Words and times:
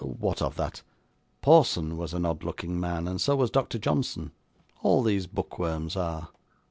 'What 0.03 0.41
of 0.41 0.55
that? 0.55 0.81
Porson 1.43 1.95
was 1.95 2.15
an 2.15 2.25
odd 2.25 2.43
looking 2.43 2.79
man, 2.79 3.07
and 3.07 3.21
so 3.21 3.35
was 3.35 3.51
Doctor 3.51 3.77
Johnson; 3.77 4.31
all 4.81 5.03
these 5.03 5.27
bookworms 5.27 5.95
are. 5.95 6.29